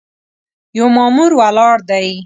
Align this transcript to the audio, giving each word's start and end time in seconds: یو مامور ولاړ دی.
یو 0.77 0.87
مامور 0.95 1.31
ولاړ 1.39 1.77
دی. 1.89 2.07